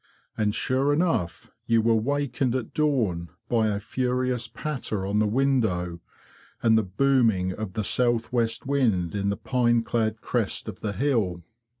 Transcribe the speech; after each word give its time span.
And 0.35 0.55
sure 0.55 0.91
enough 0.91 1.51
you 1.67 1.79
were 1.83 1.93
wakened 1.93 2.55
at 2.55 2.73
dawn 2.73 3.29
by 3.47 3.67
a 3.67 3.79
furious 3.79 4.47
patter 4.47 5.05
on 5.05 5.19
the 5.19 5.27
window, 5.27 5.99
and 6.63 6.75
the 6.75 6.81
booming 6.81 7.51
of 7.53 7.73
the 7.73 7.83
south 7.83 8.33
west 8.33 8.65
wind 8.65 9.13
in 9.13 9.29
the 9.29 9.37
pine 9.37 9.83
clad 9.83 10.19
crest 10.19 10.67
of 10.67 10.79
the 10.79 10.93
hill. 10.93 11.43